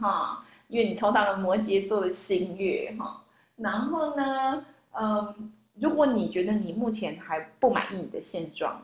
[0.00, 0.42] 哈。
[0.68, 3.20] 因为你抽到了摩羯座的新月哈，
[3.56, 8.80] 然后呢，嗯，如果你觉得你目前还不满意你的现状，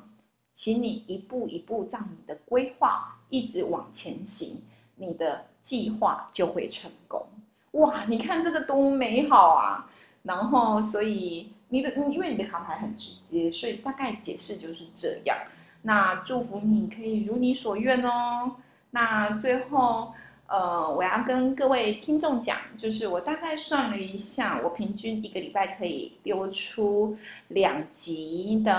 [0.53, 4.61] 请你一步一步照你的规划一直往前行，
[4.97, 7.24] 你的计划就会成功。
[7.70, 9.89] 哇，你看这个多美好啊！
[10.24, 15.39] 然后，所以你的，因为你的卡牌很直接，所以大概解释就是这样。
[15.87, 18.57] 那祝福你可以如你所愿哦。
[18.91, 20.12] 那最后。
[20.49, 27.18] 呃，我要跟各位听众讲，就是我大概算了一下，我平均一个礼拜可以丢出
[27.49, 28.72] 两集的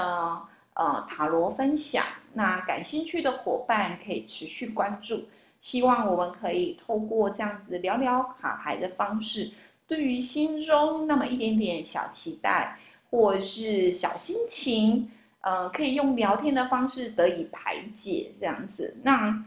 [0.76, 2.06] 呃塔罗分享。
[2.32, 5.26] 那感兴趣的伙伴可以持续关注，
[5.60, 9.52] 希望我们可以透过这样子聊聊卡牌的方式，
[9.86, 12.80] 对于心中那么一点点小期待
[13.10, 15.12] 或是小心情，
[15.48, 18.96] 呃，可以用聊天的方式得以排解，这样子。
[19.04, 19.46] 那。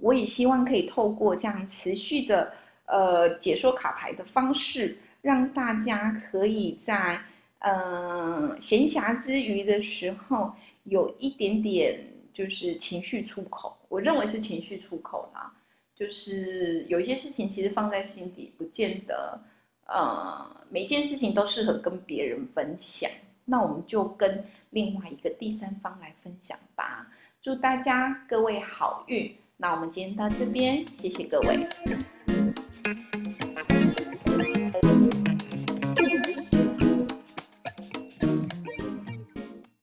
[0.00, 2.52] 我也希望可以透过这样持续的
[2.86, 7.18] 呃解说卡牌的方式，让大家可以在
[7.60, 10.52] 呃闲暇之余的时候
[10.82, 11.96] 有一点点
[12.34, 13.74] 就是情绪出口。
[13.88, 15.54] 我认为是情绪出口啦，
[15.94, 19.40] 就是有一些事情其实放在心底，不见得
[19.86, 23.08] 呃每件事情都适合跟别人分享。
[23.44, 27.06] 那我们就跟另外一个第三方来分享吧。
[27.42, 29.36] 祝大家各位好运！
[29.56, 31.68] 那我们今天到这边，谢谢各位。